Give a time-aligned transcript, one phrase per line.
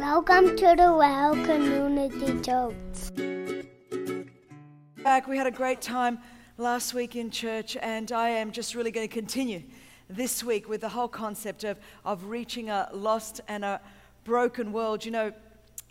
[0.00, 2.74] Welcome to the Well Community Church.
[5.04, 6.20] Back, we had a great time
[6.56, 9.62] last week in church, and I am just really going to continue
[10.08, 13.78] this week with the whole concept of, of reaching a lost and a
[14.24, 15.04] broken world.
[15.04, 15.32] You know,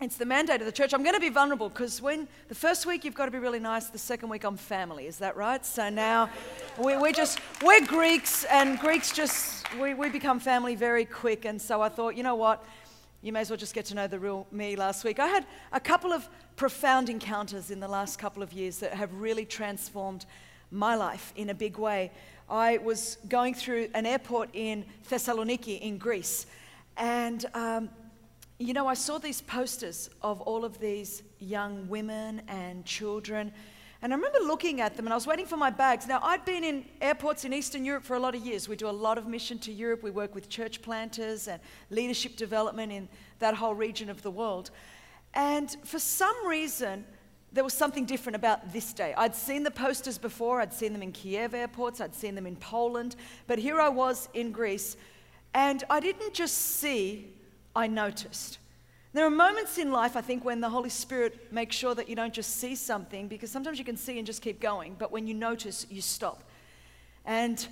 [0.01, 0.91] it's the mandate of the church.
[0.95, 3.59] I'm going to be vulnerable because when the first week you've got to be really
[3.59, 5.05] nice, the second week I'm family.
[5.05, 5.63] Is that right?
[5.63, 6.31] So now
[6.79, 11.45] we, we're just, we're Greeks, and Greeks just, we, we become family very quick.
[11.45, 12.65] And so I thought, you know what?
[13.21, 15.19] You may as well just get to know the real me last week.
[15.19, 19.13] I had a couple of profound encounters in the last couple of years that have
[19.13, 20.25] really transformed
[20.71, 22.11] my life in a big way.
[22.49, 26.45] I was going through an airport in Thessaloniki in Greece,
[26.95, 27.89] and um,
[28.57, 33.51] you know, I saw these posters of all of these young women and children.
[34.01, 36.07] And I remember looking at them and I was waiting for my bags.
[36.07, 38.69] Now, I'd been in airports in Eastern Europe for a lot of years.
[38.69, 40.03] We do a lot of mission to Europe.
[40.03, 43.09] We work with church planters and leadership development in
[43.39, 44.71] that whole region of the world.
[45.33, 47.03] And for some reason,
[47.51, 49.13] there was something different about this day.
[49.17, 52.55] I'd seen the posters before, I'd seen them in Kiev airports, I'd seen them in
[52.55, 53.15] Poland,
[53.47, 54.97] but here I was in Greece,
[55.53, 57.33] and I didn't just see,
[57.75, 58.59] I noticed.
[59.11, 62.15] There are moments in life, I think, when the Holy Spirit makes sure that you
[62.15, 65.25] don't just see something, because sometimes you can see and just keep going, but when
[65.25, 66.43] you notice, you stop.
[67.25, 67.67] And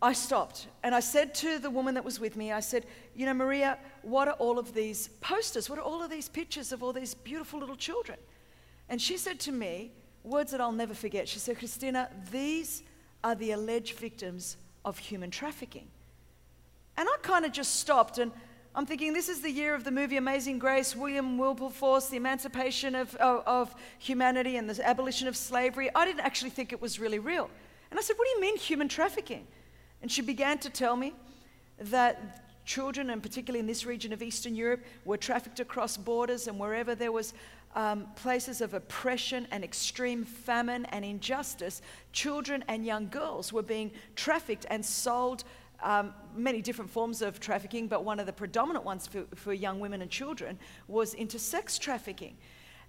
[0.00, 3.26] I stopped and I said to the woman that was with me, I said, You
[3.26, 5.68] know, Maria, what are all of these posters?
[5.68, 8.18] What are all of these pictures of all these beautiful little children?
[8.88, 9.90] And she said to me,
[10.22, 11.28] words that I'll never forget.
[11.28, 12.82] She said, Christina, these
[13.24, 15.88] are the alleged victims of human trafficking.
[16.96, 18.32] And I kind of just stopped and
[18.78, 22.94] I'm thinking this is the year of the movie Amazing Grace, William Wilberforce, the emancipation
[22.94, 25.90] of, of, of, humanity and the abolition of slavery.
[25.96, 27.50] I didn't actually think it was really real.
[27.90, 29.48] And I said, What do you mean human trafficking?
[30.00, 31.12] And she began to tell me
[31.80, 36.56] that children, and particularly in this region of Eastern Europe, were trafficked across borders, and
[36.56, 37.34] wherever there was
[37.74, 43.90] um, places of oppression and extreme famine and injustice, children and young girls were being
[44.14, 45.42] trafficked and sold
[45.82, 49.80] um, many different forms of trafficking, but one of the predominant ones for, for young
[49.80, 50.58] women and children
[50.88, 52.36] was into sex trafficking.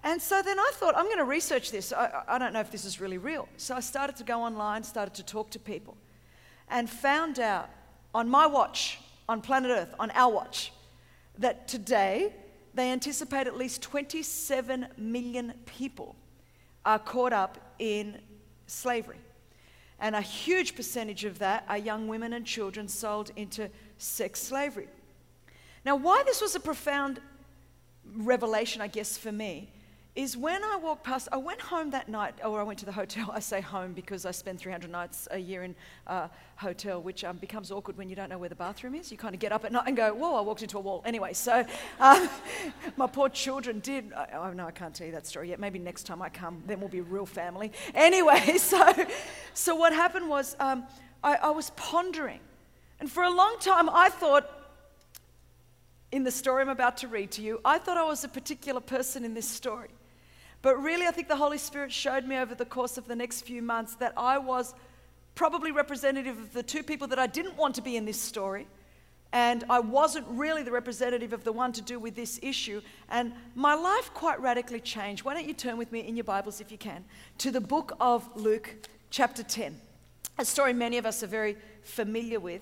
[0.04, 1.92] And so then I thought, I'm going to research this.
[1.92, 3.48] I, I don't know if this is really real.
[3.58, 5.98] So I started to go online, started to talk to people,
[6.70, 7.70] and found out
[8.16, 10.72] on my watch, on planet Earth, on our watch,
[11.38, 12.34] that today
[12.74, 16.16] they anticipate at least 27 million people
[16.86, 18.20] are caught up in
[18.68, 19.18] slavery.
[20.00, 24.88] And a huge percentage of that are young women and children sold into sex slavery.
[25.86, 27.20] Now, why this was a profound
[28.16, 29.70] revelation, I guess, for me,
[30.20, 32.92] is when I walked past, I went home that night, or I went to the
[32.92, 33.32] hotel.
[33.34, 35.76] I say home because I spend 300 nights a year in
[36.08, 39.12] a hotel, which um, becomes awkward when you don't know where the bathroom is.
[39.14, 41.02] You kind of get up at night and go, whoa, I walked into a wall.
[41.06, 41.66] Anyway, so
[42.02, 42.30] um,
[42.98, 44.12] my poor children did.
[44.34, 45.60] Oh, no, I can't tell you that story yet.
[45.60, 47.72] Maybe next time I come, then we'll be real family.
[47.96, 48.94] Anyway, so,
[49.54, 50.86] so what happened was um,
[51.24, 52.42] I, I was pondering.
[53.00, 54.50] And for a long time, I thought,
[56.12, 58.82] in the story I'm about to read to you, I thought I was a particular
[58.82, 59.92] person in this story.
[60.62, 63.42] But really, I think the Holy Spirit showed me over the course of the next
[63.42, 64.74] few months that I was
[65.36, 68.68] probably representative of the two people that I didn't want to be in this story.
[69.32, 72.82] And I wasn't really the representative of the one to do with this issue.
[73.10, 75.24] And my life quite radically changed.
[75.24, 77.06] Why don't you turn with me in your Bibles, if you can,
[77.38, 78.76] to the book of Luke,
[79.12, 79.80] chapter 10,
[80.40, 82.62] a story many of us are very familiar with.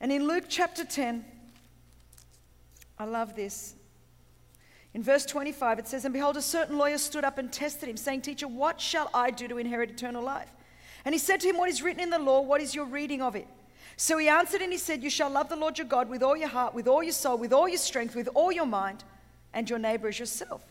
[0.00, 1.24] And in Luke chapter 10,
[2.98, 3.74] I love this.
[4.92, 7.96] In verse 25, it says, And behold, a certain lawyer stood up and tested him,
[7.96, 10.50] saying, Teacher, what shall I do to inherit eternal life?
[11.04, 12.40] And he said to him, What is written in the law?
[12.40, 13.46] What is your reading of it?
[13.96, 16.36] So he answered and he said, You shall love the Lord your God with all
[16.36, 19.04] your heart, with all your soul, with all your strength, with all your mind,
[19.52, 20.64] and your neighbor as yourself.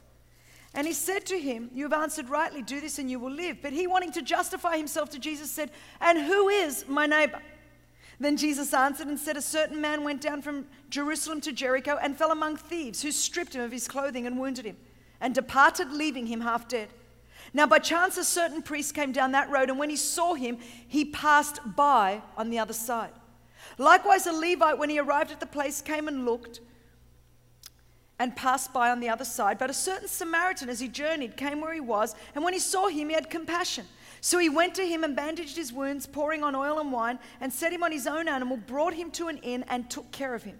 [0.74, 3.57] And he said to him, You have answered rightly, do this and you will live.
[3.62, 7.40] But he, wanting to justify himself to Jesus, said, And who is my neighbor?
[8.19, 12.18] Then Jesus answered and said, A certain man went down from Jerusalem to Jericho and
[12.18, 14.77] fell among thieves, who stripped him of his clothing and wounded him,
[15.21, 16.89] and departed, leaving him half dead.
[17.54, 20.57] Now, by chance, a certain priest came down that road, and when he saw him,
[20.88, 23.12] he passed by on the other side.
[23.77, 26.60] Likewise, a Levite, when he arrived at the place, came and looked
[28.19, 29.57] and passed by on the other side.
[29.57, 32.88] But a certain Samaritan, as he journeyed, came where he was, and when he saw
[32.88, 33.86] him, he had compassion.
[34.21, 37.51] So he went to him and bandaged his wounds, pouring on oil and wine, and
[37.51, 40.44] set him on his own animal, brought him to an inn, and took care of
[40.44, 40.60] him.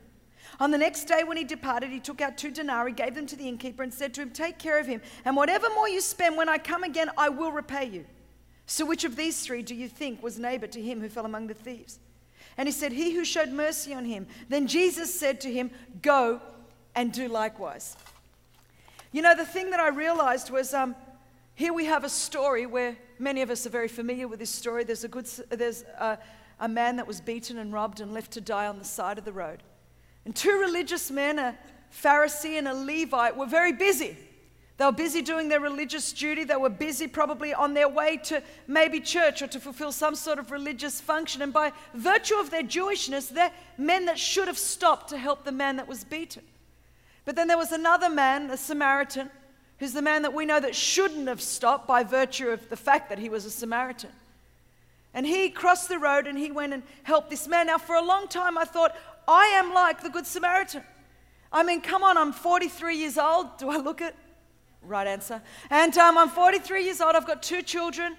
[0.60, 3.36] On the next day, when he departed, he took out two denarii, gave them to
[3.36, 6.38] the innkeeper, and said to him, Take care of him, and whatever more you spend,
[6.38, 8.06] when I come again, I will repay you.
[8.66, 11.48] So which of these three do you think was neighbor to him who fell among
[11.48, 12.00] the thieves?
[12.58, 14.28] And he said, He who showed mercy on him.
[14.48, 15.72] Then Jesus said to him,
[16.02, 16.42] Go
[16.94, 17.96] and do likewise.
[19.12, 20.96] You know, the thing that I realized was um,
[21.60, 24.86] here we have a story where many of us are very familiar with this story.
[24.86, 26.18] There's a, good, there's a,
[26.58, 29.26] a man that was beaten and robbed and left to die on the side of
[29.26, 29.62] the road.
[30.24, 31.58] And two religious men, a
[31.94, 34.16] Pharisee and a Levite, were very busy.
[34.78, 36.46] They were busy doing their religious duty.
[36.46, 40.40] They were busy, probably on their way to maybe church or to fulfill some sort
[40.40, 41.42] of religious function.
[41.42, 45.52] And by virtue of their Jewishness, they're men that should have stopped to help the
[45.52, 46.44] man that was beaten.
[47.26, 49.30] But then there was another man, a Samaritan,
[49.80, 53.10] who's the man that we know that shouldn't have stopped by virtue of the fact
[53.10, 54.12] that he was a Samaritan.
[55.14, 57.68] And he crossed the road and he went and helped this man.
[57.68, 58.96] Now, for a long time, I thought,
[59.28, 60.84] I am like the Good Samaritan.
[61.52, 63.58] I mean, come on, I'm 43 years old.
[63.58, 64.16] Do I look it?
[64.84, 65.42] Right answer.
[65.70, 67.16] And um, I'm 43 years old.
[67.16, 68.16] I've got two children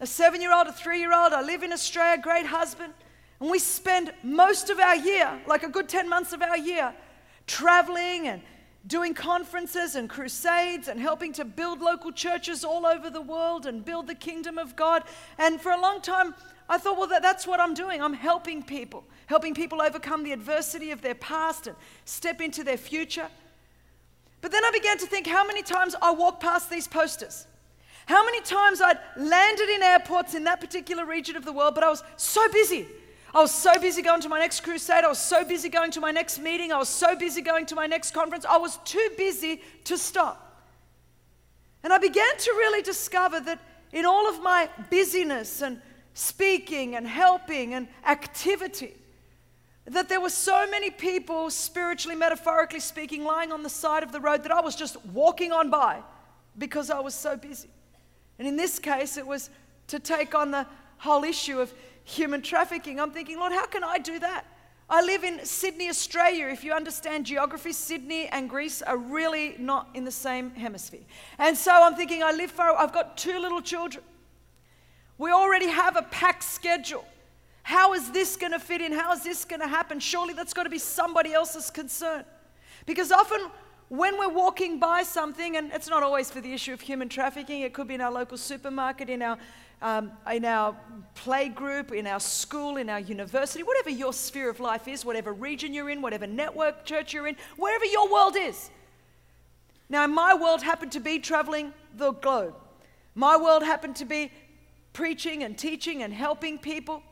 [0.00, 1.32] a seven year old, a three year old.
[1.32, 2.92] I live in Australia, great husband.
[3.40, 6.92] And we spend most of our year, like a good 10 months of our year,
[7.46, 8.42] traveling and
[8.86, 13.84] doing conferences and crusades and helping to build local churches all over the world and
[13.84, 15.04] build the kingdom of God.
[15.38, 16.34] And for a long time,
[16.68, 18.02] I thought, well, that, that's what I'm doing.
[18.02, 22.76] I'm helping people, helping people overcome the adversity of their past and step into their
[22.76, 23.28] future.
[24.40, 27.46] But then I began to think how many times I walked past these posters.
[28.06, 31.84] How many times I'd landed in airports in that particular region of the world, but
[31.84, 32.88] I was so busy.
[33.34, 35.04] I was so busy going to my next crusade.
[35.04, 36.70] I was so busy going to my next meeting.
[36.70, 38.44] I was so busy going to my next conference.
[38.44, 40.68] I was too busy to stop.
[41.82, 43.58] And I began to really discover that
[43.92, 45.80] in all of my busyness and
[46.14, 48.94] speaking and helping and activity,
[49.86, 54.20] that there were so many people, spiritually, metaphorically speaking, lying on the side of the
[54.20, 56.00] road that I was just walking on by
[56.58, 57.70] because I was so busy.
[58.38, 59.50] And in this case, it was
[59.88, 60.66] to take on the
[60.98, 61.72] whole issue of
[62.04, 63.00] human trafficking.
[63.00, 64.46] I'm thinking, Lord, how can I do that?
[64.90, 66.48] I live in Sydney, Australia.
[66.48, 71.00] If you understand geography, Sydney and Greece are really not in the same hemisphere.
[71.38, 74.04] And so I'm thinking, I live far, I've got two little children.
[75.16, 77.04] We already have a packed schedule.
[77.62, 78.92] How is this going to fit in?
[78.92, 80.00] How is this going to happen?
[80.00, 82.24] Surely that's got to be somebody else's concern.
[82.84, 83.38] Because often
[83.88, 87.60] when we're walking by something, and it's not always for the issue of human trafficking,
[87.60, 89.38] it could be in our local supermarket, in our,
[89.82, 90.76] um, in our
[91.14, 95.32] play group, in our school, in our university, whatever your sphere of life is, whatever
[95.32, 98.70] region you're in, whatever network church you're in, wherever your world is.
[99.88, 102.54] Now, my world happened to be traveling the globe.
[103.14, 104.32] My world happened to be
[104.92, 107.02] preaching and teaching and helping people.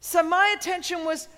[0.00, 1.28] So my attention was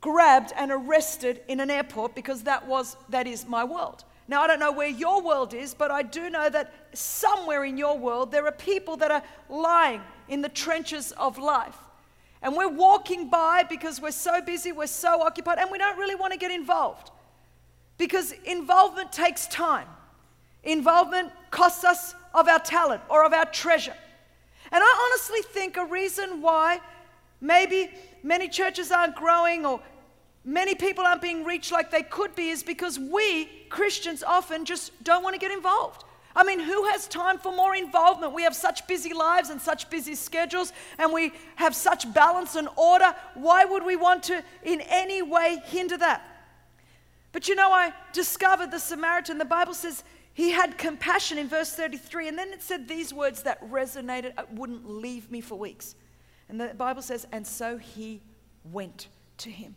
[0.00, 4.04] grabbed and arrested in an airport because that was that is my world.
[4.26, 7.76] Now I don't know where your world is, but I do know that somewhere in
[7.76, 11.76] your world there are people that are lying in the trenches of life.
[12.42, 16.14] And we're walking by because we're so busy, we're so occupied, and we don't really
[16.14, 17.10] want to get involved.
[17.96, 19.86] Because involvement takes time.
[20.62, 23.94] Involvement costs us of our talent or of our treasure.
[24.72, 26.80] And I honestly think a reason why
[27.40, 27.90] maybe
[28.22, 29.80] many churches aren't growing or
[30.44, 34.92] many people aren't being reached like they could be is because we, Christians, often just
[35.02, 36.04] don't want to get involved.
[36.36, 38.32] I mean, who has time for more involvement?
[38.32, 42.68] We have such busy lives and such busy schedules, and we have such balance and
[42.76, 43.14] order.
[43.34, 46.26] Why would we want to in any way hinder that?
[47.30, 49.38] But you know, I discovered the Samaritan.
[49.38, 50.02] The Bible says
[50.34, 54.50] he had compassion in verse 33, and then it said these words that resonated, it
[54.50, 55.94] wouldn't leave me for weeks.
[56.48, 58.20] And the Bible says, and so he
[58.64, 59.06] went
[59.38, 59.76] to him.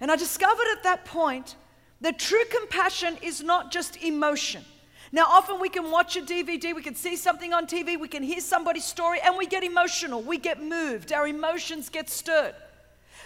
[0.00, 1.56] And I discovered at that point
[2.00, 4.64] that true compassion is not just emotion.
[5.12, 8.22] Now, often we can watch a DVD, we can see something on TV, we can
[8.22, 12.54] hear somebody's story, and we get emotional, we get moved, our emotions get stirred.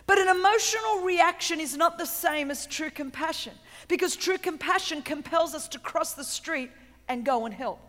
[0.07, 3.55] But an emotional reaction is not the same as true compassion
[3.89, 6.71] because true compassion compels us to cross the street
[7.09, 7.81] and go and help.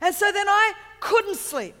[0.00, 1.74] And so then I couldn't sleep.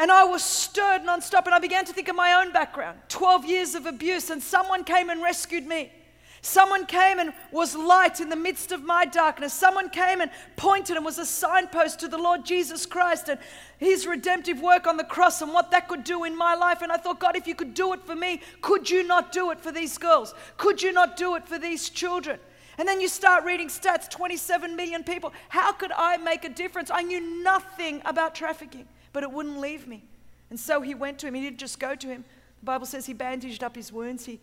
[0.00, 3.44] And I was stirred nonstop, and I began to think of my own background 12
[3.44, 5.92] years of abuse, and someone came and rescued me.
[6.40, 9.52] Someone came and was light in the midst of my darkness.
[9.52, 13.38] Someone came and pointed and was a signpost to the Lord Jesus Christ and
[13.76, 16.80] his redemptive work on the cross and what that could do in my life.
[16.80, 19.50] And I thought, God, if you could do it for me, could you not do
[19.50, 20.32] it for these girls?
[20.56, 22.40] Could you not do it for these children?
[22.78, 25.34] And then you start reading stats 27 million people.
[25.50, 26.90] How could I make a difference?
[26.90, 30.04] I knew nothing about trafficking but it wouldn't leave me.
[30.50, 31.34] And so he went to him.
[31.34, 32.24] He didn't just go to him.
[32.60, 34.38] The Bible says he bandaged up his wounds, he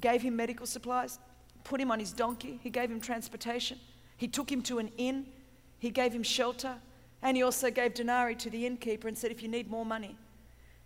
[0.00, 1.18] gave him medical supplies,
[1.64, 3.78] put him on his donkey, he gave him transportation,
[4.16, 5.26] he took him to an inn,
[5.78, 6.76] he gave him shelter,
[7.22, 10.16] and he also gave denarii to the innkeeper and said, If you need more money.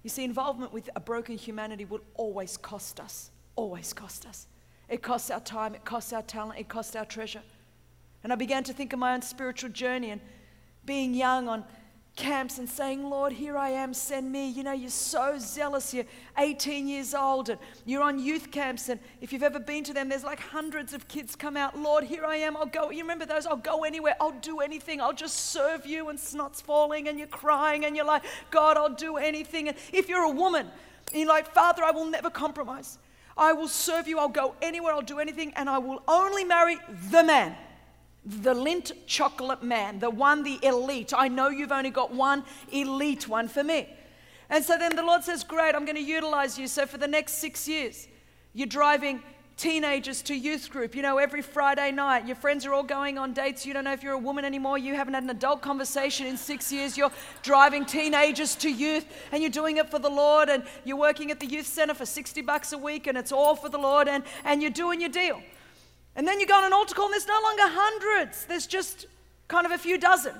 [0.03, 4.47] You see, involvement with a broken humanity will always cost us, always cost us.
[4.89, 7.43] It costs our time, it costs our talent, it costs our treasure.
[8.25, 10.21] And I began to think of my own spiritual journey and
[10.87, 11.65] being young on
[12.17, 14.49] camps and saying, Lord, here I am, send me.
[14.49, 15.95] You know, you're so zealous.
[15.95, 16.05] You're
[16.37, 18.89] 18 years old and you're on youth camps.
[18.89, 21.79] And if you've ever been to them, there's like hundreds of kids come out.
[21.79, 22.57] Lord, here I am.
[22.57, 22.91] I'll go.
[22.91, 23.47] You remember those?
[23.47, 24.17] I'll go anywhere.
[24.21, 25.01] I'll do anything.
[25.01, 26.09] I'll just serve you.
[26.09, 29.69] And snot's falling and you're crying and you're like, God, I'll do anything.
[29.69, 30.67] And if you're a woman,
[31.15, 32.99] you're like, Father, I will never compromise.
[33.37, 34.19] I will serve you.
[34.19, 34.93] I'll go anywhere.
[34.93, 35.53] I'll do anything.
[35.57, 36.79] And I will only marry
[37.11, 37.57] the man
[38.25, 41.13] the Lindt chocolate man, the one, the elite.
[41.17, 43.89] I know you've only got one elite one for me.
[44.51, 46.67] And so then the Lord says, Great, I'm going to utilize you.
[46.67, 48.09] So for the next six years,
[48.53, 49.23] you're driving
[49.57, 50.95] teenagers to youth group.
[50.95, 53.67] You know, every Friday night, your friends are all going on dates.
[53.67, 54.79] You don't know if you're a woman anymore.
[54.79, 56.97] You haven't had an adult conversation in six years.
[56.97, 57.13] You're
[57.43, 60.49] driving teenagers to youth and you're doing it for the Lord.
[60.49, 63.55] And you're working at the youth center for 60 bucks a week and it's all
[63.55, 64.09] for the Lord.
[64.09, 65.43] And, and you're doing your deal.
[66.17, 69.07] And then you go on an altar call and there's no longer hundreds, there's just
[69.49, 70.35] kind of a few dozen.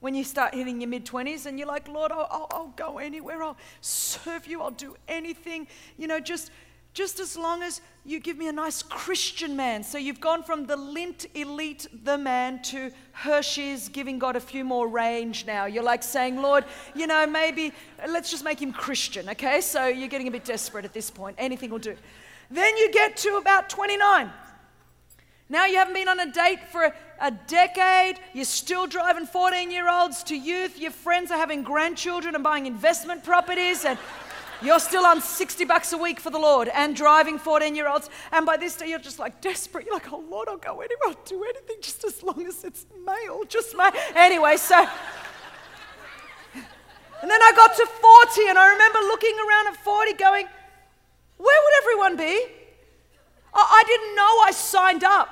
[0.00, 2.98] When you start hitting your mid 20s and you're like, Lord, I'll, I'll, I'll, go
[2.98, 6.52] anywhere, I'll serve you, I'll do anything, you know, just,
[6.94, 9.82] just as long as you give me a nice Christian man.
[9.82, 14.62] So you've gone from the Lindt elite, the man, to Hershey's giving God a few
[14.62, 15.64] more range now.
[15.64, 17.72] You're like saying, Lord, you know, maybe
[18.08, 19.60] let's just make him Christian, okay?
[19.60, 21.34] So you're getting a bit desperate at this point.
[21.38, 21.96] Anything will do.
[22.52, 24.30] Then you get to about 29
[25.50, 28.20] now you haven't been on a date for a decade.
[28.34, 30.78] You're still driving 14 year olds to youth.
[30.78, 33.84] Your friends are having grandchildren and buying investment properties.
[33.86, 33.98] And
[34.60, 38.10] you're still on 60 bucks a week for the Lord and driving 14 year olds.
[38.30, 39.86] And by this day, you're just like desperate.
[39.86, 41.08] You're like, oh Lord, I'll go anywhere.
[41.08, 43.44] I'll do anything just as long as it's male.
[43.48, 43.92] Just male.
[44.14, 44.86] Anyway, so.
[47.20, 50.46] And then I got to 40, and I remember looking around at 40 going,
[51.36, 52.46] where would everyone be?
[53.54, 55.28] I didn't know I signed up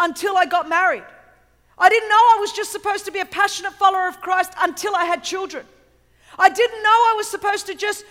[0.00, 1.04] until I got married.
[1.78, 4.96] I didn't know I was just supposed to be a passionate follower of Christ until
[4.96, 5.64] I had children.
[6.38, 8.04] I didn't know I was supposed to just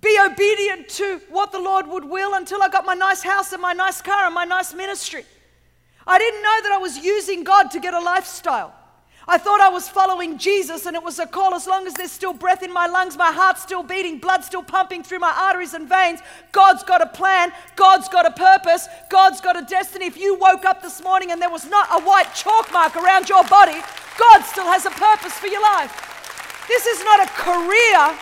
[0.00, 3.60] be obedient to what the Lord would will until I got my nice house and
[3.60, 5.24] my nice car and my nice ministry.
[6.06, 8.74] I didn't know that I was using God to get a lifestyle.
[9.28, 12.10] I thought I was following Jesus and it was a call as long as there's
[12.10, 15.74] still breath in my lungs, my heart's still beating, blood still pumping through my arteries
[15.74, 16.20] and veins.
[16.52, 20.06] God's got a plan, God's got a purpose, God's got a destiny.
[20.06, 23.28] If you woke up this morning and there was not a white chalk mark around
[23.28, 23.78] your body,
[24.18, 26.64] God still has a purpose for your life.
[26.66, 28.18] This is not a career,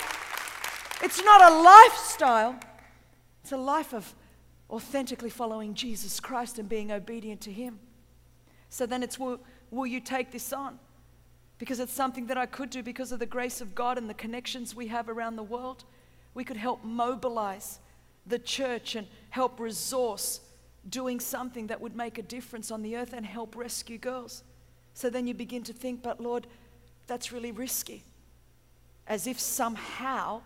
[1.03, 2.59] it's not a lifestyle,
[3.43, 4.15] it's a life of
[4.69, 7.79] authentically following Jesus Christ and being obedient to Him.
[8.69, 9.41] So then it's will,
[9.71, 10.79] will you take this on?
[11.59, 14.15] Because it's something that I could do because of the grace of God and the
[14.15, 15.85] connections we have around the world.
[16.35, 17.81] We could help mobilize
[18.27, 20.41] the church and help resource
[20.89, 24.45] doing something that would make a difference on the earth and help rescue girls.
[24.95, 26.47] So then you begin to think, but Lord,
[27.07, 28.05] that's really risky.
[29.07, 30.43] As if somehow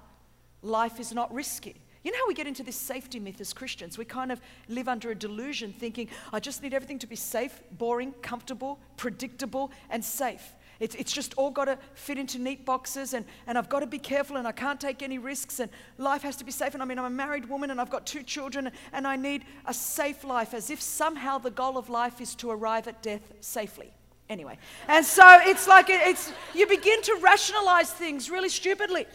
[0.62, 1.76] life is not risky.
[2.04, 3.96] You know how we get into this safety myth as Christians?
[3.96, 7.60] We kind of live under a delusion thinking, I just need everything to be safe,
[7.72, 10.52] boring, comfortable, predictable, and safe.
[10.82, 13.86] It's, it's just all got to fit into neat boxes, and, and I've got to
[13.86, 16.74] be careful, and I can't take any risks, and life has to be safe.
[16.74, 19.44] And I mean, I'm a married woman, and I've got two children, and I need
[19.66, 23.32] a safe life, as if somehow the goal of life is to arrive at death
[23.38, 23.92] safely.
[24.28, 24.58] Anyway,
[24.88, 29.06] and so it's like it's, you begin to rationalize things really stupidly.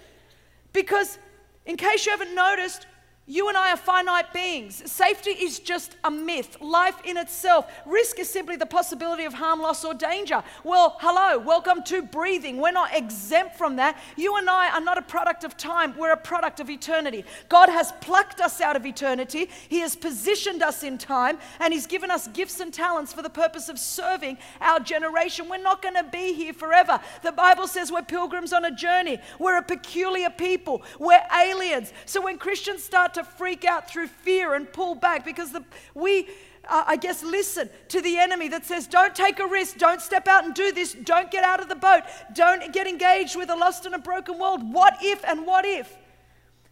[0.72, 1.20] Because,
[1.66, 2.88] in case you haven't noticed,
[3.30, 4.90] you and I are finite beings.
[4.90, 6.56] Safety is just a myth.
[6.62, 7.70] Life in itself.
[7.86, 10.42] Risk is simply the possibility of harm, loss, or danger.
[10.64, 12.56] Well, hello, welcome to breathing.
[12.56, 14.00] We're not exempt from that.
[14.16, 17.26] You and I are not a product of time, we're a product of eternity.
[17.50, 21.86] God has plucked us out of eternity, He has positioned us in time, and He's
[21.86, 25.50] given us gifts and talents for the purpose of serving our generation.
[25.50, 27.02] We're not going to be here forever.
[27.24, 31.92] The Bible says we're pilgrims on a journey, we're a peculiar people, we're aliens.
[32.06, 36.28] So when Christians start to freak out through fear and pull back because the, we,
[36.68, 40.28] uh, I guess, listen to the enemy that says, don't take a risk, don't step
[40.28, 43.56] out and do this, don't get out of the boat, don't get engaged with a
[43.56, 44.62] lost and a broken world.
[44.74, 45.96] What if and what if?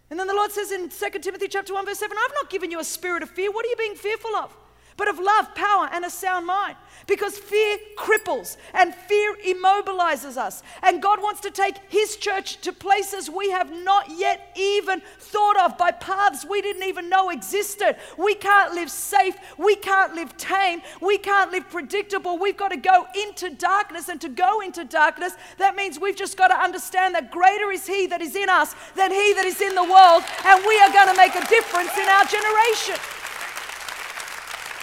[0.09, 2.71] And then the Lord says in 2 Timothy chapter 1, verse 7, I've not given
[2.71, 3.51] you a spirit of fear.
[3.51, 4.55] What are you being fearful of?
[4.97, 6.77] But of love, power, and a sound mind.
[7.05, 10.63] Because fear cripples and fear immobilizes us.
[10.81, 15.59] And God wants to take His church to places we have not yet even thought
[15.59, 17.97] of, by paths we didn't even know existed.
[18.17, 19.35] We can't live safe.
[19.57, 20.81] We can't live tame.
[21.01, 22.39] We can't live predictable.
[22.39, 24.07] We've got to go into darkness.
[24.07, 27.85] And to go into darkness, that means we've just got to understand that greater is
[27.85, 30.23] He that is in us than He that is in the world.
[30.45, 32.95] And we are going to make a difference in our generation.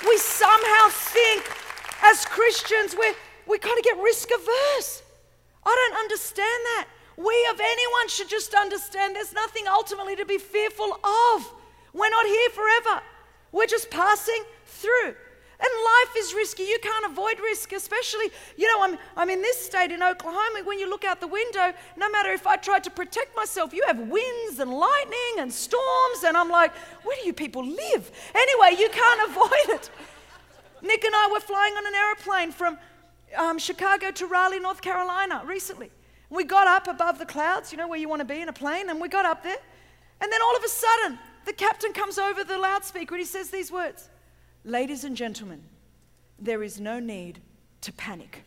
[0.06, 1.44] We somehow think
[2.02, 3.14] As Christians, we're,
[3.46, 5.02] we kind of get risk averse.
[5.64, 6.88] I don't understand that.
[7.16, 11.52] We, of anyone, should just understand there's nothing ultimately to be fearful of.
[11.92, 13.02] We're not here forever,
[13.52, 15.14] we're just passing through.
[15.62, 16.64] And life is risky.
[16.64, 18.26] You can't avoid risk, especially,
[18.56, 20.62] you know, I'm, I'm in this state in Oklahoma.
[20.64, 23.84] When you look out the window, no matter if I tried to protect myself, you
[23.86, 26.24] have winds and lightning and storms.
[26.26, 28.10] And I'm like, where do you people live?
[28.34, 29.90] Anyway, you can't avoid it.
[30.82, 32.76] Nick and I were flying on an aeroplane from
[33.36, 35.92] um, Chicago to Raleigh, North Carolina recently.
[36.28, 38.52] We got up above the clouds, you know, where you want to be in a
[38.52, 39.58] plane, and we got up there.
[40.20, 43.50] And then all of a sudden, the captain comes over the loudspeaker and he says
[43.50, 44.08] these words
[44.64, 45.62] Ladies and gentlemen,
[46.38, 47.40] there is no need
[47.80, 48.44] to panic.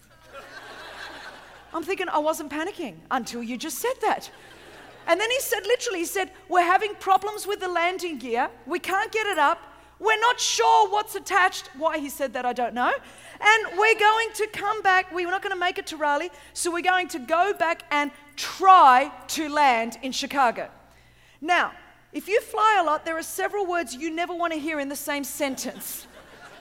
[1.73, 4.31] I'm thinking, I wasn't panicking until you just said that.
[5.07, 8.49] And then he said, literally, he said, We're having problems with the landing gear.
[8.65, 9.59] We can't get it up.
[9.99, 11.69] We're not sure what's attached.
[11.77, 12.93] Why he said that, I don't know.
[13.41, 15.13] And we're going to come back.
[15.13, 16.31] We're not going to make it to Raleigh.
[16.53, 20.69] So we're going to go back and try to land in Chicago.
[21.41, 21.73] Now,
[22.15, 24.87] if you fly a lot, there are several words you never want to hear in
[24.87, 26.07] the same sentence.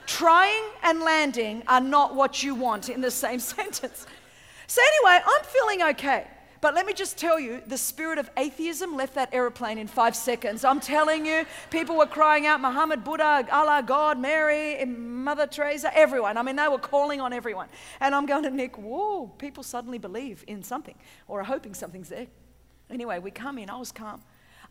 [0.04, 4.04] Trying and landing are not what you want in the same sentence.
[4.66, 6.26] So, anyway, I'm feeling okay.
[6.60, 10.16] But let me just tell you, the spirit of atheism left that aeroplane in five
[10.16, 10.64] seconds.
[10.64, 15.96] I'm telling you, people were crying out Muhammad, Buddha, Allah, God, Mary, eh, Mother Teresa,
[15.96, 16.36] everyone.
[16.36, 17.68] I mean, they were calling on everyone.
[18.00, 20.96] And I'm going to Nick, whoa, people suddenly believe in something
[21.28, 22.26] or are hoping something's there.
[22.90, 24.20] Anyway, we come in, I was calm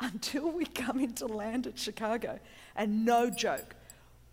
[0.13, 2.39] until we come into land at Chicago.
[2.75, 3.75] And no joke,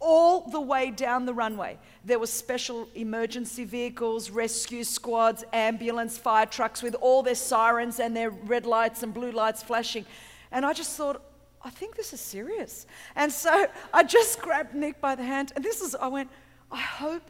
[0.00, 6.46] all the way down the runway, there were special emergency vehicles, rescue squads, ambulance, fire
[6.46, 10.06] trucks with all their sirens and their red lights and blue lights flashing.
[10.50, 11.22] And I just thought,
[11.62, 12.86] I think this is serious.
[13.14, 16.30] And so I just grabbed Nick by the hand, and this is, I went,
[16.72, 17.22] I hope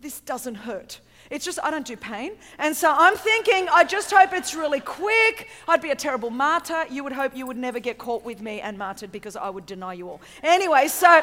[0.00, 1.00] this doesn't hurt.
[1.30, 2.32] It's just, I don't do pain.
[2.58, 5.48] And so I'm thinking, I just hope it's really quick.
[5.66, 6.86] I'd be a terrible martyr.
[6.90, 9.66] You would hope you would never get caught with me and martyred because I would
[9.66, 10.20] deny you all.
[10.42, 11.22] Anyway, so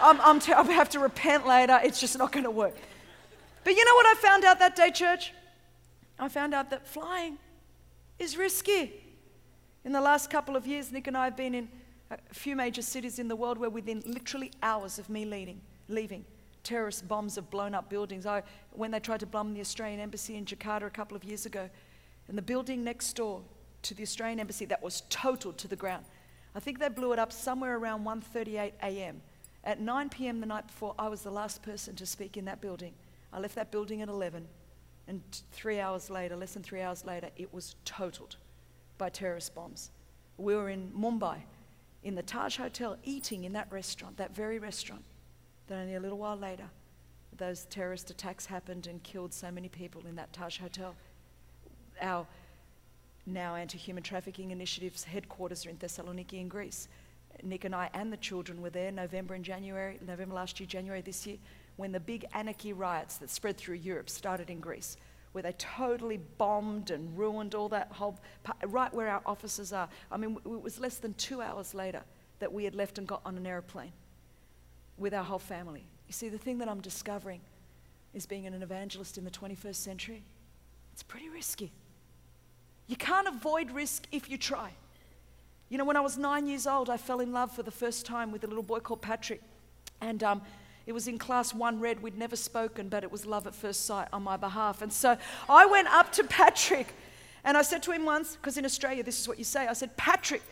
[0.00, 1.78] I'm, I'm have to repent later.
[1.82, 2.74] It's just not going to work.
[3.64, 5.32] But you know what I found out that day, church?
[6.18, 7.38] I found out that flying
[8.18, 8.92] is risky.
[9.84, 11.68] In the last couple of years, Nick and I have been in
[12.10, 16.24] a few major cities in the world where within literally hours of me leading, leaving,
[16.64, 18.26] terrorist bombs have blown up buildings.
[18.26, 21.46] I, when they tried to bomb the Australian embassy in Jakarta a couple of years
[21.46, 21.68] ago,
[22.26, 23.42] and the building next door
[23.82, 26.04] to the Australian embassy that was totaled to the ground.
[26.54, 29.20] I think they blew it up somewhere around 1:38 a.m.
[29.62, 30.40] At 9 p.m.
[30.40, 32.92] the night before, I was the last person to speak in that building.
[33.32, 34.46] I left that building at 11,
[35.08, 35.22] and
[35.52, 38.36] three hours later, less than three hours later, it was totaled
[38.98, 39.90] by terrorist bombs.
[40.36, 41.38] We were in Mumbai,
[42.02, 45.04] in the Taj Hotel, eating in that restaurant, that very restaurant.
[45.66, 46.68] Then only a little while later,
[47.36, 50.94] those terrorist attacks happened and killed so many people in that Taj Hotel.
[52.00, 52.26] Our
[53.26, 56.88] now anti human trafficking initiative's headquarters are in Thessaloniki in Greece.
[57.42, 61.00] Nick and I and the children were there November and January, November last year, January
[61.00, 61.38] this year,
[61.76, 64.96] when the big anarchy riots that spread through Europe started in Greece,
[65.32, 68.20] where they totally bombed and ruined all that whole,
[68.66, 69.88] right where our offices are.
[70.12, 72.02] I mean, it was less than two hours later
[72.38, 73.92] that we had left and got on an aeroplane
[74.98, 75.84] with our whole family.
[76.06, 77.40] You see, the thing that I'm discovering
[78.12, 80.22] is being an evangelist in the 21st century,
[80.92, 81.72] it's pretty risky.
[82.86, 84.70] You can't avoid risk if you try.
[85.68, 88.06] You know, when I was nine years old, I fell in love for the first
[88.06, 89.40] time with a little boy called Patrick.
[90.00, 90.42] And um,
[90.86, 92.02] it was in class one red.
[92.02, 94.82] We'd never spoken, but it was love at first sight on my behalf.
[94.82, 95.16] And so
[95.48, 96.94] I went up to Patrick
[97.42, 99.72] and I said to him once, because in Australia, this is what you say I
[99.72, 100.42] said, Patrick,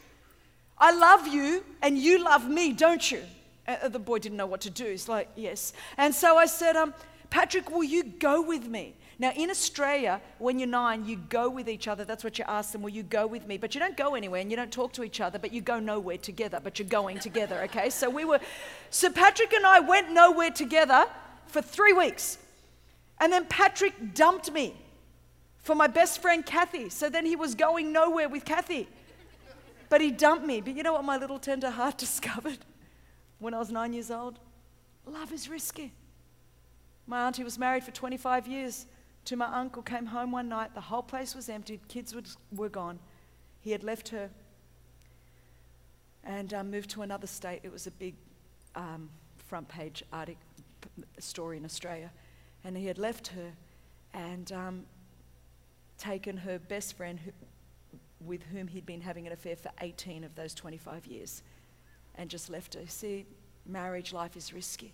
[0.78, 3.22] I love you and you love me, don't you?
[3.66, 4.86] Uh, the boy didn't know what to do.
[4.86, 5.72] He's like, Yes.
[5.96, 6.94] And so I said, um,
[7.30, 8.94] Patrick, will you go with me?
[9.18, 12.04] Now, in Australia, when you're nine, you go with each other.
[12.04, 13.56] That's what you ask them, will you go with me?
[13.56, 15.78] But you don't go anywhere and you don't talk to each other, but you go
[15.78, 17.88] nowhere together, but you're going together, okay?
[17.88, 18.40] So we were,
[18.90, 21.06] so Patrick and I went nowhere together
[21.46, 22.38] for three weeks.
[23.20, 24.74] And then Patrick dumped me
[25.58, 26.90] for my best friend Kathy.
[26.90, 28.88] So then he was going nowhere with Kathy.
[29.88, 30.60] But he dumped me.
[30.60, 32.58] But you know what my little tender heart discovered?
[33.42, 34.38] When I was nine years old?
[35.04, 35.92] Love is risky.
[37.06, 38.86] My auntie was married for 25 years
[39.24, 42.14] to my uncle, came home one night, the whole place was empty, kids
[42.52, 42.98] were gone.
[43.60, 44.30] He had left her
[46.24, 47.60] and um, moved to another state.
[47.62, 48.14] It was a big
[48.74, 50.40] um, front page article,
[51.18, 52.10] story in Australia.
[52.64, 53.52] And he had left her
[54.14, 54.84] and um,
[55.98, 57.32] taken her best friend who,
[58.24, 61.42] with whom he'd been having an affair for 18 of those 25 years
[62.16, 62.86] and just left her.
[62.86, 63.26] See,
[63.66, 64.92] marriage life is risky.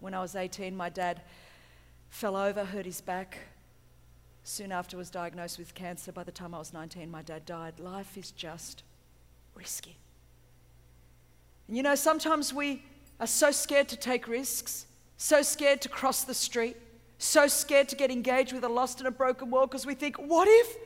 [0.00, 1.22] When I was 18, my dad
[2.10, 3.38] fell over, hurt his back.
[4.42, 6.12] Soon after was diagnosed with cancer.
[6.12, 7.80] By the time I was 19, my dad died.
[7.80, 8.82] Life is just
[9.54, 9.96] risky.
[11.66, 12.82] And you know, sometimes we
[13.20, 16.76] are so scared to take risks, so scared to cross the street,
[17.18, 20.16] so scared to get engaged with a lost and a broken world because we think,
[20.16, 20.76] what if?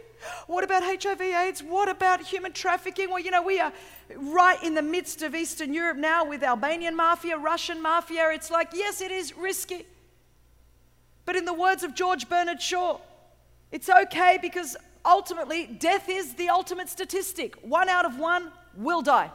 [0.46, 1.62] What about HIV AIDS?
[1.62, 3.11] What about human trafficking?
[3.11, 3.72] Well, you know, we are
[4.16, 8.31] right in the midst of Eastern Europe now with Albanian mafia, Russian mafia.
[8.33, 9.87] It's like, yes, it is risky.
[11.24, 12.98] But in the words of George Bernard Shaw,
[13.70, 17.54] it's okay because ultimately death is the ultimate statistic.
[17.62, 19.31] One out of one will die.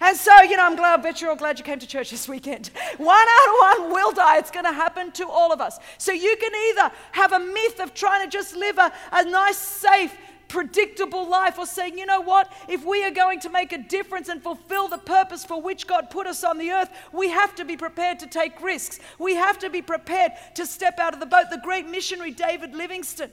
[0.00, 2.10] And so, you know, I'm glad, I bet you're all glad you came to church
[2.16, 2.70] this weekend.
[2.96, 4.38] One out of one will die.
[4.38, 5.78] It's going to happen to all of us.
[5.98, 9.58] So you can either have a myth of trying to just live a, a nice,
[9.58, 10.16] safe,
[10.48, 14.28] predictable life or saying, you know what, if we are going to make a difference
[14.28, 17.64] and fulfill the purpose for which God put us on the earth, we have to
[17.64, 19.00] be prepared to take risks.
[19.18, 21.46] We have to be prepared to step out of the boat.
[21.50, 23.32] The great missionary David Livingstone,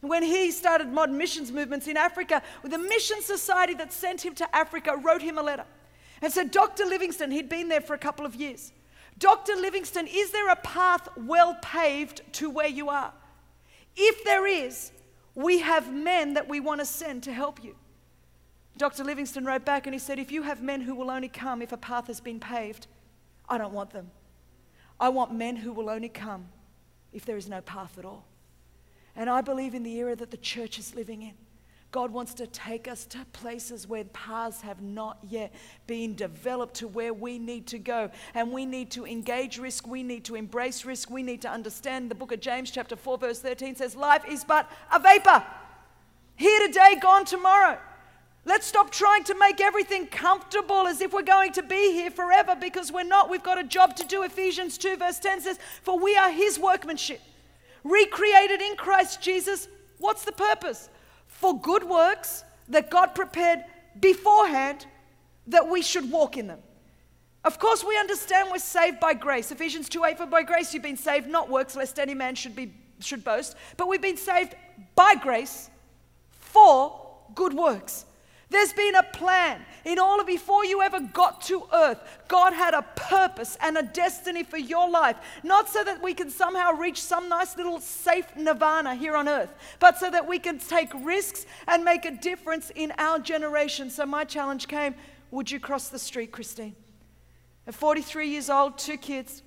[0.00, 4.56] when he started modern missions movements in Africa, the mission society that sent him to
[4.56, 5.64] Africa wrote him a letter
[6.22, 6.84] and said, Dr.
[6.84, 8.72] Livingstone, he'd been there for a couple of years.
[9.18, 9.54] Dr.
[9.56, 13.12] Livingstone, is there a path well paved to where you are?
[13.96, 14.90] If there is,
[15.34, 17.74] we have men that we want to send to help you.
[18.76, 19.04] Dr.
[19.04, 21.72] Livingstone wrote back and he said, If you have men who will only come if
[21.72, 22.86] a path has been paved,
[23.48, 24.10] I don't want them.
[24.98, 26.46] I want men who will only come
[27.12, 28.26] if there is no path at all.
[29.16, 31.34] And I believe in the era that the church is living in.
[31.94, 35.54] God wants to take us to places where paths have not yet
[35.86, 38.10] been developed to where we need to go.
[38.34, 39.86] And we need to engage risk.
[39.86, 41.08] We need to embrace risk.
[41.08, 44.42] We need to understand the book of James, chapter 4, verse 13 says, Life is
[44.42, 45.44] but a vapor.
[46.34, 47.78] Here today, gone tomorrow.
[48.44, 52.56] Let's stop trying to make everything comfortable as if we're going to be here forever
[52.60, 53.30] because we're not.
[53.30, 54.24] We've got a job to do.
[54.24, 57.20] Ephesians 2, verse 10 says, For we are his workmanship,
[57.84, 59.68] recreated in Christ Jesus.
[59.98, 60.88] What's the purpose?
[61.34, 63.64] For good works that God prepared
[64.00, 64.86] beforehand
[65.48, 66.60] that we should walk in them.
[67.44, 69.52] Of course, we understand we're saved by grace.
[69.52, 72.56] Ephesians 2 8, for by grace you've been saved, not works, lest any man should,
[72.56, 73.56] be, should boast.
[73.76, 74.54] But we've been saved
[74.94, 75.68] by grace
[76.30, 76.98] for
[77.34, 78.06] good works.
[78.54, 79.60] There's been a plan.
[79.84, 83.82] In all of before you ever got to earth, God had a purpose and a
[83.82, 85.16] destiny for your life.
[85.42, 89.52] Not so that we can somehow reach some nice little safe nirvana here on earth,
[89.80, 93.90] but so that we can take risks and make a difference in our generation.
[93.90, 94.94] So my challenge came
[95.32, 96.76] Would you cross the street, Christine?
[97.66, 99.42] At 43 years old, two kids,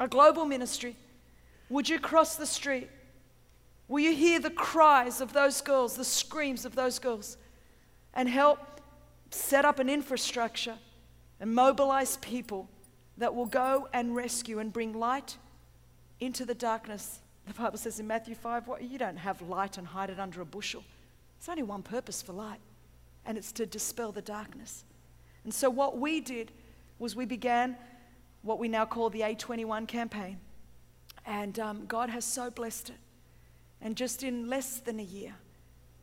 [0.00, 0.96] a global ministry.
[1.68, 2.90] Would you cross the street?
[3.86, 7.36] Will you hear the cries of those girls, the screams of those girls?
[8.14, 8.58] And help
[9.30, 10.78] set up an infrastructure
[11.40, 12.68] and mobilize people
[13.18, 15.36] that will go and rescue and bring light
[16.20, 17.20] into the darkness.
[17.46, 20.40] The Bible says in Matthew 5, what, you don't have light and hide it under
[20.40, 20.82] a bushel.
[21.38, 22.60] There's only one purpose for light,
[23.26, 24.84] and it's to dispel the darkness.
[25.44, 26.52] And so, what we did
[26.98, 27.76] was we began
[28.42, 30.38] what we now call the A21 campaign.
[31.26, 32.96] And um, God has so blessed it.
[33.80, 35.34] And just in less than a year,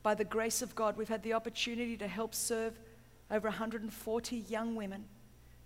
[0.04, 2.80] by the grace of God, we've had the opportunity to help serve
[3.30, 5.06] over 140 young women.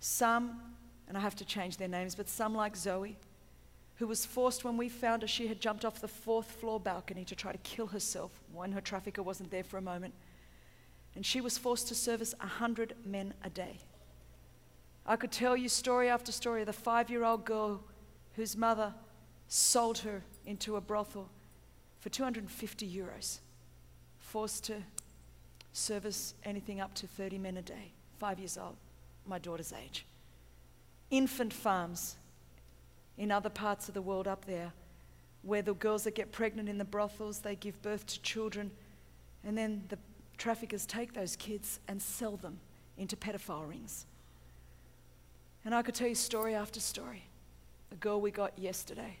[0.00, 0.60] Some,
[1.08, 3.16] and I have to change their names, but some like Zoe,
[3.96, 7.24] who was forced when we found her, she had jumped off the fourth floor balcony
[7.24, 10.12] to try to kill herself when her trafficker wasn't there for a moment.
[11.14, 13.78] And she was forced to service 100 men a day.
[15.06, 17.82] I could tell you story after story of the five year old girl
[18.34, 18.92] whose mother
[19.48, 21.30] sold her into a brothel
[22.00, 23.38] for 250 euros
[24.26, 24.74] forced to
[25.72, 28.76] service anything up to 30 men a day, five years old,
[29.24, 30.04] my daughter's age.
[31.10, 32.16] Infant farms
[33.16, 34.72] in other parts of the world up there,
[35.42, 38.72] where the girls that get pregnant in the brothels, they give birth to children,
[39.44, 39.98] and then the
[40.36, 42.58] traffickers take those kids and sell them
[42.98, 44.06] into pedophile rings.
[45.64, 47.22] And I could tell you story after story.
[47.92, 49.18] A girl we got yesterday,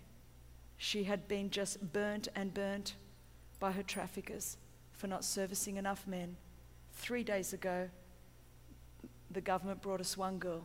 [0.78, 2.96] she had been just burnt and burnt
[3.60, 4.56] by her traffickers
[4.96, 6.36] for not servicing enough men.
[6.92, 7.88] Three days ago,
[9.30, 10.64] the government brought us one girl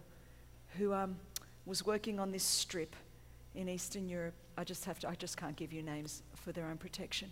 [0.78, 1.18] who um,
[1.66, 2.96] was working on this strip
[3.56, 4.34] in Eastern Europe.
[4.58, 7.32] I just have to, I just can't give you names for their own protection.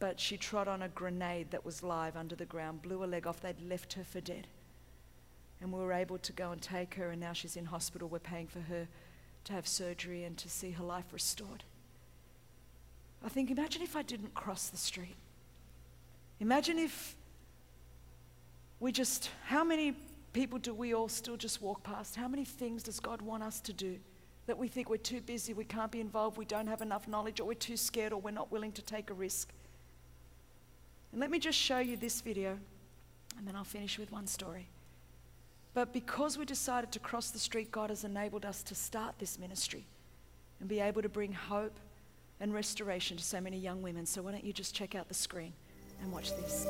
[0.00, 3.26] But she trod on a grenade that was live under the ground, blew a leg
[3.26, 3.40] off.
[3.40, 4.46] They'd left her for dead.
[5.60, 8.08] And we were able to go and take her, and now she's in hospital.
[8.08, 8.86] We're paying for her
[9.44, 11.64] to have surgery and to see her life restored.
[13.24, 15.16] I think, imagine if I didn't cross the street.
[16.40, 17.16] Imagine if
[18.80, 19.94] we just, how many
[20.32, 22.14] people do we all still just walk past?
[22.14, 23.98] How many things does God want us to do
[24.46, 27.38] that we think we're too busy, we can't be involved, we don't have enough knowledge,
[27.38, 29.50] or we're too scared, or we're not willing to take a risk.
[31.12, 32.58] And let me just show you this video,
[33.36, 34.68] and then I'll finish with one story.
[35.74, 39.38] But because we decided to cross the street, God has enabled us to start this
[39.38, 39.84] ministry
[40.60, 41.78] and be able to bring hope
[42.40, 44.06] and restoration to so many young women.
[44.06, 45.52] So, why don't you just check out the screen
[46.02, 46.66] and watch this?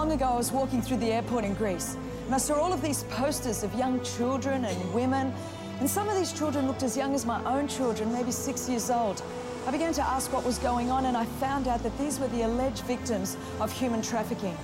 [0.00, 2.80] Long ago, I was walking through the airport in Greece, and I saw all of
[2.80, 5.30] these posters of young children and women.
[5.78, 8.88] And some of these children looked as young as my own children, maybe six years
[8.88, 9.22] old.
[9.66, 12.28] I began to ask what was going on, and I found out that these were
[12.28, 14.56] the alleged victims of human trafficking.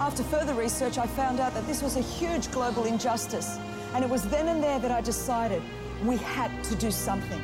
[0.00, 3.58] After further research, I found out that this was a huge global injustice.
[3.94, 5.62] And it was then and there that I decided
[6.04, 7.40] we had to do something.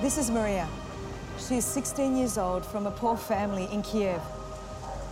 [0.00, 0.68] This is Maria.
[1.40, 4.22] She is 16 years old from a poor family in Kiev.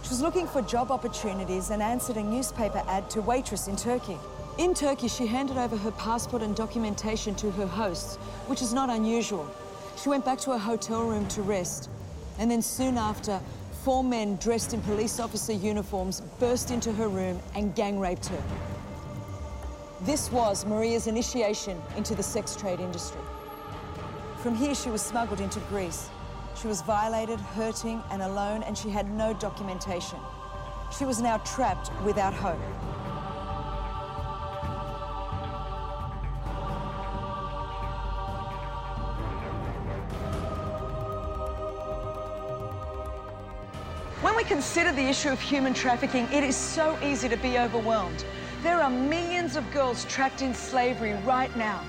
[0.06, 4.16] She was looking for job opportunities and answered a newspaper ad to waitress in Turkey.
[4.56, 8.14] In Turkey, she handed over her passport and documentation to her hosts,
[8.46, 9.50] which is not unusual.
[10.00, 11.90] She went back to her hotel room to rest.
[12.38, 13.40] And then soon after,
[13.82, 18.42] four men dressed in police officer uniforms burst into her room and gang raped her.
[20.02, 23.22] This was Maria's initiation into the sex trade industry.
[24.36, 26.08] From here, she was smuggled into Greece.
[26.60, 30.18] She was violated, hurting, and alone, and she had no documentation.
[30.96, 32.58] She was now trapped without hope.
[44.22, 48.24] When we consider the issue of human trafficking, it is so easy to be overwhelmed.
[48.62, 51.84] There are millions of girls trapped in slavery right now.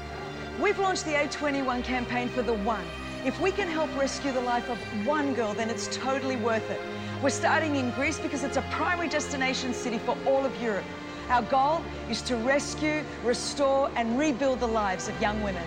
[0.60, 2.86] We've launched the A21 campaign for the one.
[3.28, 6.80] If we can help rescue the life of one girl, then it's totally worth it.
[7.22, 10.86] We're starting in Greece because it's a primary destination city for all of Europe.
[11.28, 15.62] Our goal is to rescue, restore, and rebuild the lives of young women.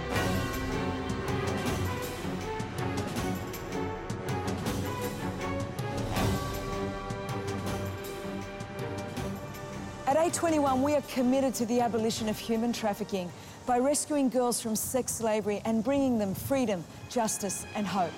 [10.06, 13.30] At A21, we are committed to the abolition of human trafficking
[13.66, 18.12] by rescuing girls from sex slavery and bringing them freedom, justice, and hope.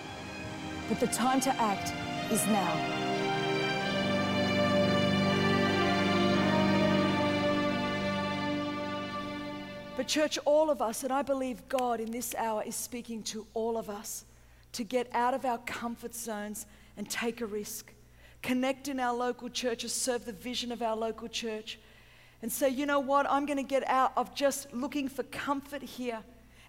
[0.88, 1.92] But the time to act
[2.30, 3.02] is now.
[9.96, 13.46] But, church, all of us, and I believe God in this hour is speaking to
[13.54, 14.24] all of us
[14.72, 17.92] to get out of our comfort zones and take a risk.
[18.42, 21.78] Connect in our local churches, serve the vision of our local church,
[22.40, 25.82] and say, you know what, I'm going to get out of just looking for comfort
[25.82, 26.22] here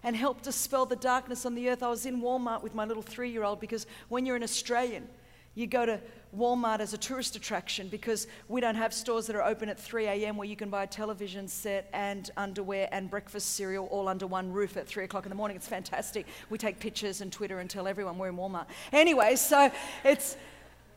[0.04, 1.82] and help dispel the darkness on the earth.
[1.82, 5.08] I was in Walmart with my little three year old because when you're an Australian,
[5.54, 6.00] you go to
[6.36, 10.06] Walmart as a tourist attraction because we don't have stores that are open at 3
[10.06, 10.36] a.m.
[10.36, 14.52] where you can buy a television set and underwear and breakfast cereal all under one
[14.52, 15.56] roof at 3 o'clock in the morning.
[15.56, 16.26] It's fantastic.
[16.50, 18.66] We take pictures and Twitter and tell everyone we're in Walmart.
[18.92, 19.70] Anyway, so
[20.04, 20.36] it's,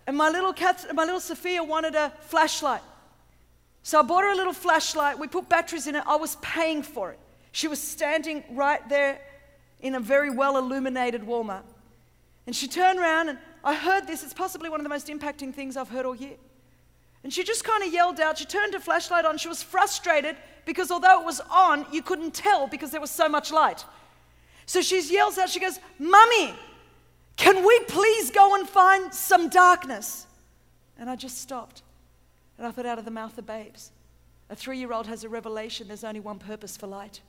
[0.08, 2.82] and my little, cat, my little Sophia wanted a flashlight.
[3.84, 5.20] So I bought her a little flashlight.
[5.20, 6.04] We put batteries in it.
[6.08, 7.20] I was paying for it.
[7.58, 9.20] She was standing right there
[9.80, 11.64] in a very well illuminated Walmart.
[12.46, 14.24] And she turned around and I heard this.
[14.24, 16.36] It's possibly one of the most impacting things I've heard all year.
[17.24, 18.38] And she just kind of yelled out.
[18.38, 19.40] She turned her flashlight on.
[19.40, 23.28] She was frustrated because although it was on, you couldn't tell because there was so
[23.28, 23.84] much light.
[24.68, 26.54] So she yells out, she goes, Mummy,
[27.38, 30.28] can we please go and find some darkness?
[31.00, 31.82] And I just stopped.
[32.60, 33.90] And I thought, out of the mouth of babes.
[34.52, 37.20] A three year old has a revelation there's only one purpose for light.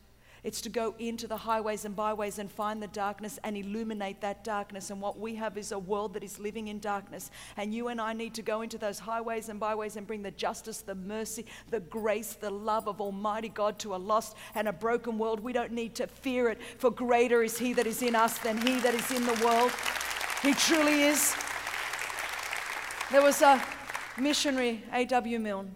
[0.44, 4.44] It's to go into the highways and byways and find the darkness and illuminate that
[4.44, 4.90] darkness.
[4.90, 7.30] And what we have is a world that is living in darkness.
[7.56, 10.30] And you and I need to go into those highways and byways and bring the
[10.30, 14.72] justice, the mercy, the grace, the love of Almighty God to a lost and a
[14.72, 15.40] broken world.
[15.40, 18.58] We don't need to fear it, for greater is He that is in us than
[18.58, 19.72] He that is in the world.
[20.42, 21.34] He truly is.
[23.10, 23.62] There was a
[24.18, 25.38] missionary, A.W.
[25.38, 25.74] Milne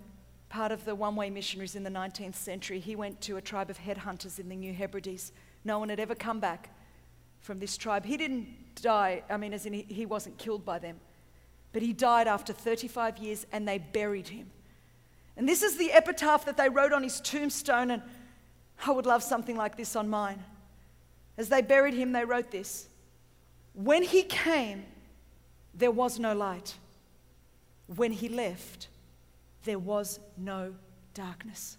[0.53, 2.79] part of the one way missionaries in the 19th century.
[2.79, 5.33] He went to a tribe of headhunters in the New Hebrides
[5.65, 6.69] No one had ever come back
[7.41, 8.05] from this tribe.
[8.05, 8.47] He didn't
[8.83, 11.01] die, I mean, as in he, he wasn't killed by them,
[11.73, 14.51] but he died after 35 years and they buried him.
[15.39, 18.03] And this is the epitaph that they wrote on his tombstone, and
[18.87, 20.45] I would love something like this on mine.
[21.39, 22.89] As they buried him, they wrote this
[23.73, 24.85] When he came,
[25.73, 26.75] there was no light.
[27.87, 28.89] When he left,
[29.65, 30.75] there was no
[31.15, 31.79] darkness.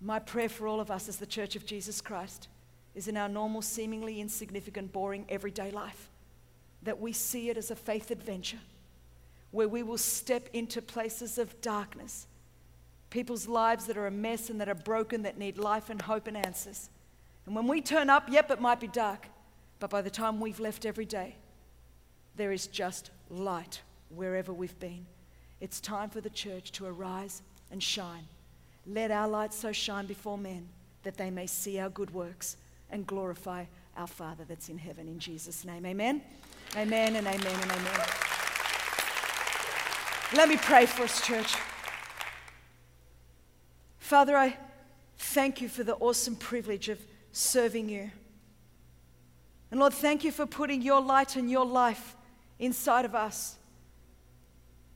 [0.00, 2.48] My prayer for all of us as the Church of Jesus Christ
[2.94, 6.10] is in our normal, seemingly insignificant, boring, everyday life
[6.82, 8.58] that we see it as a faith adventure
[9.50, 12.26] where we will step into places of darkness,
[13.10, 16.26] people's lives that are a mess and that are broken, that need life and hope
[16.28, 16.88] and answers.
[17.46, 19.26] And when we turn up, yep, it might be dark,
[19.80, 21.36] but by the time we've left every day,
[22.36, 25.06] there is just light wherever we've been.
[25.60, 28.26] It's time for the church to arise and shine.
[28.86, 30.68] Let our light so shine before men
[31.02, 32.56] that they may see our good works
[32.90, 33.64] and glorify
[33.96, 35.84] our Father that's in heaven in Jesus' name.
[35.86, 36.22] Amen.
[36.76, 38.00] Amen and amen and amen.
[40.34, 41.56] Let me pray for us, church.
[43.98, 44.56] Father, I
[45.18, 46.98] thank you for the awesome privilege of
[47.32, 48.10] serving you.
[49.70, 52.16] And Lord, thank you for putting your light and your life
[52.58, 53.56] inside of us.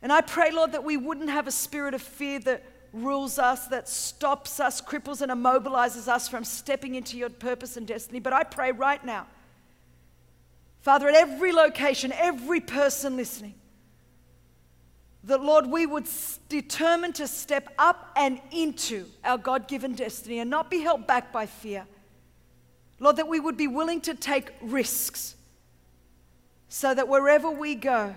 [0.05, 2.63] And I pray, Lord, that we wouldn't have a spirit of fear that
[2.93, 7.87] rules us, that stops us, cripples and immobilizes us from stepping into your purpose and
[7.87, 8.21] destiny.
[8.21, 9.27] But I pray right now,
[10.83, 13.55] Father, at every location, every person listening,
[15.25, 16.07] that Lord, we would
[16.51, 21.33] determine to step up and into our God given destiny and not be held back
[21.33, 21.87] by fear.
[23.01, 25.35] Lord, that we would be willing to take risks
[26.69, 28.15] so that wherever we go,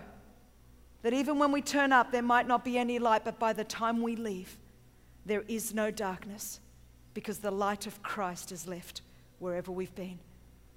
[1.08, 3.63] that even when we turn up, there might not be any light, but by the
[3.63, 4.58] time we leave,
[5.26, 6.60] there is no darkness
[7.13, 9.00] because the light of Christ is left
[9.39, 10.20] wherever we've been.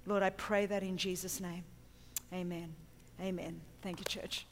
[0.05, 1.65] Lord, I pray that in Jesus' name.
[2.31, 2.73] Amen.
[3.19, 3.59] Amen.
[3.81, 4.45] Thank you, church.